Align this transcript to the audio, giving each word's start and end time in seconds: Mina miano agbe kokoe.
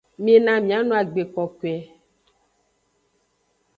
Mina 0.23 0.53
miano 0.67 0.93
agbe 1.01 1.23
kokoe. 1.33 1.73